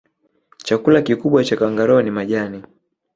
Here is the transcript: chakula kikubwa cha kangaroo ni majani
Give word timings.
chakula 0.65 0.99
kikubwa 1.01 1.43
cha 1.43 1.57
kangaroo 1.57 2.01
ni 2.01 2.11
majani 2.11 2.63